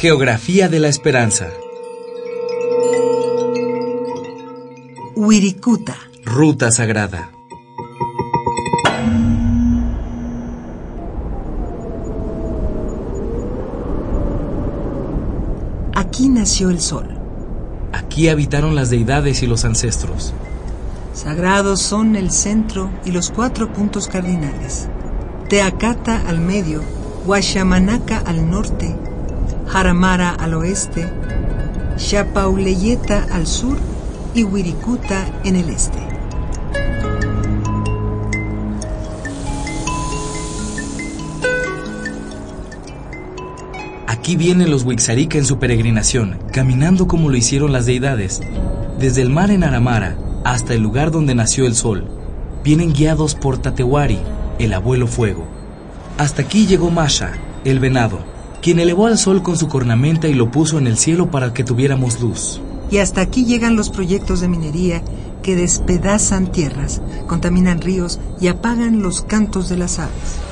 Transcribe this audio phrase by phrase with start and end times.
[0.00, 1.48] Geografía de la Esperanza.
[5.14, 5.94] Wirikuta.
[6.24, 7.30] Ruta Sagrada.
[15.94, 17.06] Aquí nació el sol.
[17.92, 20.32] Aquí habitaron las deidades y los ancestros.
[21.12, 24.88] Sagrados son el centro y los cuatro puntos cardinales.
[25.50, 26.80] Teacata al medio,
[27.26, 28.96] Huachamanaka al norte,
[29.72, 31.08] Jaramara al oeste,
[31.96, 33.78] Chapauleyeta al sur
[34.34, 36.00] y Wirikuta en el este.
[44.08, 48.40] Aquí vienen los Wixárika en su peregrinación, caminando como lo hicieron las deidades.
[48.98, 52.08] Desde el mar en Aramara hasta el lugar donde nació el sol,
[52.64, 54.18] vienen guiados por Tatewari,
[54.58, 55.46] el abuelo fuego.
[56.18, 58.18] Hasta aquí llegó Masha, el venado,
[58.62, 61.64] quien elevó al sol con su cornamenta y lo puso en el cielo para que
[61.64, 62.60] tuviéramos luz.
[62.90, 65.02] Y hasta aquí llegan los proyectos de minería
[65.42, 70.49] que despedazan tierras, contaminan ríos y apagan los cantos de las aves.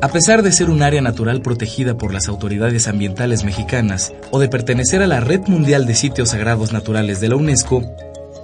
[0.00, 4.48] A pesar de ser un área natural protegida por las autoridades ambientales mexicanas o de
[4.48, 7.82] pertenecer a la Red Mundial de Sitios Sagrados Naturales de la UNESCO,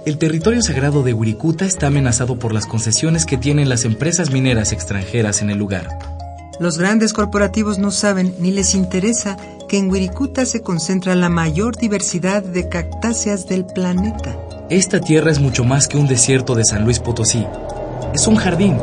[0.05, 4.73] el territorio sagrado de Wirikuta está amenazado por las concesiones que tienen las empresas mineras
[4.73, 5.87] extranjeras en el lugar.
[6.59, 9.37] Los grandes corporativos no saben ni les interesa
[9.69, 14.37] que en Wirikuta se concentra la mayor diversidad de cactáceas del planeta.
[14.69, 17.45] Esta tierra es mucho más que un desierto de San Luis Potosí.
[18.13, 18.77] Es un jardín,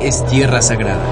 [0.00, 1.04] es tierra sagrada.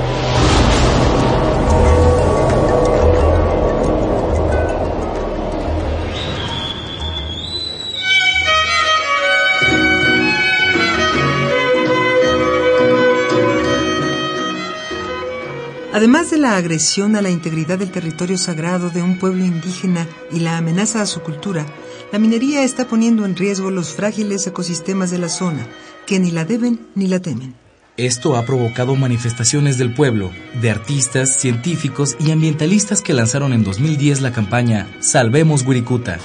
[15.94, 20.40] Además de la agresión a la integridad del territorio sagrado de un pueblo indígena y
[20.40, 21.64] la amenaza a su cultura,
[22.10, 25.68] la minería está poniendo en riesgo los frágiles ecosistemas de la zona,
[26.04, 27.54] que ni la deben ni la temen.
[27.96, 34.20] Esto ha provocado manifestaciones del pueblo, de artistas, científicos y ambientalistas que lanzaron en 2010
[34.20, 36.18] la campaña Salvemos Wirikuta.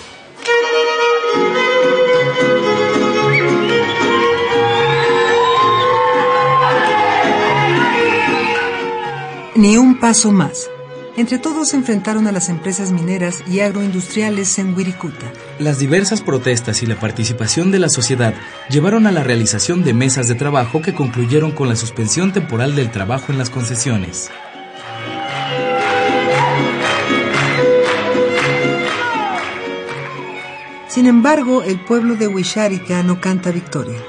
[9.60, 10.70] Ni un paso más.
[11.18, 15.34] Entre todos se enfrentaron a las empresas mineras y agroindustriales en Wirikuta.
[15.60, 18.34] Las diversas protestas y la participación de la sociedad
[18.70, 22.90] llevaron a la realización de mesas de trabajo que concluyeron con la suspensión temporal del
[22.90, 24.32] trabajo en las concesiones.
[30.88, 34.00] Sin embargo, el pueblo de Wisharika no canta victoria.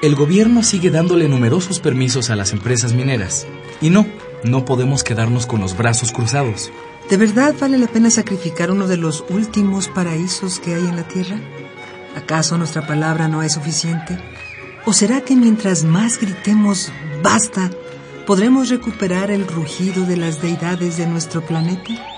[0.00, 3.48] El gobierno sigue dándole numerosos permisos a las empresas mineras.
[3.82, 4.06] Y no,
[4.44, 6.70] no podemos quedarnos con los brazos cruzados.
[7.08, 11.08] ¿De verdad vale la pena sacrificar uno de los últimos paraísos que hay en la
[11.08, 11.40] tierra?
[12.16, 14.18] ¿Acaso nuestra palabra no es suficiente?
[14.86, 16.92] ¿O será que mientras más gritemos
[17.22, 17.70] basta,
[18.26, 22.09] podremos recuperar el rugido de las deidades de nuestro planeta?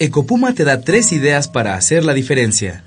[0.00, 2.84] Ecopuma te da tres ideas para hacer la diferencia.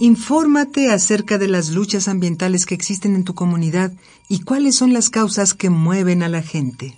[0.00, 3.92] Infórmate acerca de las luchas ambientales que existen en tu comunidad
[4.30, 6.96] y cuáles son las causas que mueven a la gente.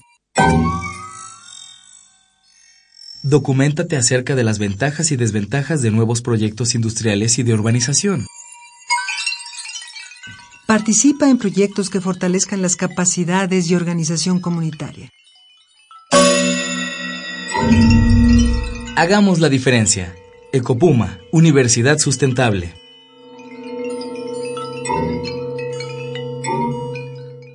[3.24, 8.26] Documéntate acerca de las ventajas y desventajas de nuevos proyectos industriales y de urbanización.
[10.68, 15.10] Participa en proyectos que fortalezcan las capacidades y organización comunitaria.
[18.96, 20.14] Hagamos la diferencia.
[20.52, 22.74] Ecopuma, Universidad Sustentable.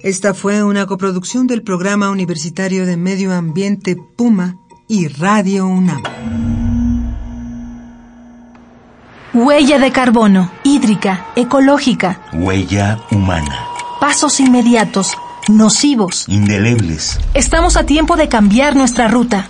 [0.03, 6.01] Esta fue una coproducción del Programa Universitario de Medio Ambiente Puma y Radio UNAM.
[9.33, 12.21] Huella de carbono, hídrica, ecológica.
[12.33, 13.65] Huella humana.
[13.99, 15.17] Pasos inmediatos,
[15.47, 16.25] nocivos.
[16.27, 17.19] Indelebles.
[17.33, 19.49] Estamos a tiempo de cambiar nuestra ruta.